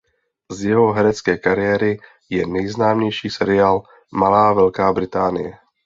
Z 0.51 0.63
jeho 0.65 0.93
herecké 0.93 1.37
kariéry 1.37 1.99
je 2.29 2.47
nejznámější 2.47 3.29
seriál 3.29 3.83
"Malá 4.11 4.53
Velká 4.53 4.93
Británie". 4.93 5.53